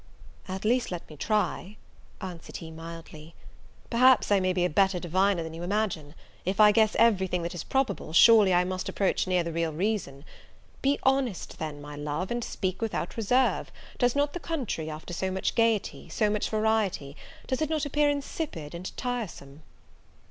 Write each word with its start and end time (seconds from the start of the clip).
"At 0.47 0.65
least 0.65 0.89
let 0.91 1.07
me 1.11 1.15
try," 1.15 1.77
answered 2.21 2.57
he, 2.57 2.71
mildly; 2.71 3.35
"perhaps 3.91 4.31
I 4.31 4.39
may 4.39 4.51
be 4.51 4.65
a 4.65 4.67
better 4.67 4.99
diviner 4.99 5.43
than 5.43 5.53
you 5.53 5.61
imagine: 5.61 6.15
if 6.43 6.59
I 6.59 6.71
guess 6.71 6.95
every 6.97 7.27
thing 7.27 7.43
that 7.43 7.53
is 7.53 7.63
probable, 7.63 8.11
surely 8.11 8.51
I 8.51 8.63
must 8.63 8.89
approach 8.89 9.27
near 9.27 9.43
the 9.43 9.51
real 9.51 9.71
reason. 9.71 10.25
Be 10.81 10.97
honest, 11.03 11.59
then, 11.59 11.79
my 11.79 11.95
love, 11.95 12.31
and 12.31 12.43
speak 12.43 12.81
without 12.81 13.15
reserve; 13.15 13.71
does 13.99 14.15
not 14.15 14.33
the 14.33 14.39
country, 14.39 14.89
after 14.89 15.13
so 15.13 15.29
much 15.29 15.53
gaiety, 15.53 16.09
so 16.09 16.31
much 16.31 16.49
variety, 16.49 17.15
does 17.45 17.61
it 17.61 17.69
not 17.69 17.85
appear 17.85 18.09
insipid 18.09 18.73
and 18.73 18.97
tiresome?" 18.97 19.61